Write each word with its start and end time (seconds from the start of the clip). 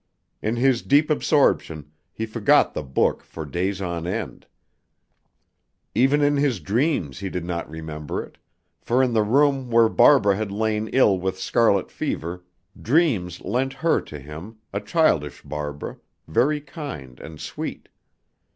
In 0.41 0.55
his 0.55 0.81
deep 0.81 1.11
absorption, 1.11 1.91
he 2.11 2.25
forgot 2.25 2.73
the 2.73 2.81
book 2.81 3.21
for 3.23 3.45
days 3.45 3.83
on 3.83 4.07
end. 4.07 4.47
Even 5.93 6.23
in 6.23 6.37
his 6.37 6.59
dreams 6.59 7.19
he 7.19 7.29
did 7.29 7.45
not 7.45 7.69
remember 7.69 8.23
it, 8.23 8.39
for 8.81 9.03
in 9.03 9.13
the 9.13 9.21
room 9.21 9.69
where 9.69 9.89
Barbara 9.89 10.35
had 10.37 10.51
lain 10.51 10.87
ill 10.91 11.19
with 11.19 11.37
scarlet 11.39 11.91
fever, 11.91 12.43
dreams 12.81 13.41
lent 13.41 13.73
her 13.73 14.01
to 14.01 14.17
him, 14.19 14.57
a 14.73 14.79
childish 14.81 15.43
Barbara, 15.43 15.97
very 16.27 16.61
kind 16.61 17.19
and 17.19 17.39
sweet. 17.39 17.87